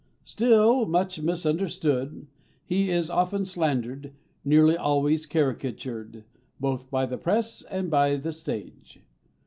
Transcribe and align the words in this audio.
Still 0.23 0.87
much 0.87 1.21
misunderstood, 1.21 2.25
he 2.65 2.89
is 2.89 3.11
often 3.11 3.45
slandered, 3.45 4.13
nearly 4.43 4.75
always 4.75 5.27
caricatured, 5.27 6.23
both 6.59 6.89
by 6.89 7.05
the 7.05 7.19
press 7.19 7.61
and 7.69 7.91
by 7.91 8.15
the 8.15 8.31
stage. 8.31 9.01